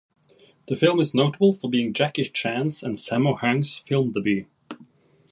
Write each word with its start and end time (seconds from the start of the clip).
The 0.67 0.75
film 0.75 0.99
is 0.99 1.13
notable, 1.13 1.53
for 1.53 1.69
being 1.69 1.93
Jackie 1.93 2.25
Chan's 2.25 2.81
and 2.81 2.95
Sammo 2.95 3.37
Hung's 3.37 3.77
film 3.77 4.11
debut. 4.13 4.47